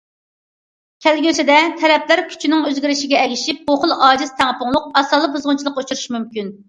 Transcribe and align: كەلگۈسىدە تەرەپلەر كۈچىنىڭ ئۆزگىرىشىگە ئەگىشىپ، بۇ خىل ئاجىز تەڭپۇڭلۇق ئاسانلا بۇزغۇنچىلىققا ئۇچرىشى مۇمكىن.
كەلگۈسىدە 1.05 1.57
تەرەپلەر 1.81 2.23
كۈچىنىڭ 2.31 2.65
ئۆزگىرىشىگە 2.69 3.19
ئەگىشىپ، 3.25 3.59
بۇ 3.69 3.77
خىل 3.85 3.93
ئاجىز 4.07 4.33
تەڭپۇڭلۇق 4.41 4.89
ئاسانلا 5.03 5.31
بۇزغۇنچىلىققا 5.37 5.85
ئۇچرىشى 5.85 6.17
مۇمكىن. 6.17 6.51